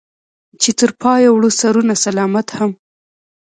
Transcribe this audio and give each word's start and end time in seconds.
چې 0.61 0.69
تر 0.79 0.89
پايه 1.01 1.29
وړو 1.31 1.49
سرونه 1.59 1.93
سلامت 2.05 2.47
هم 2.57 2.71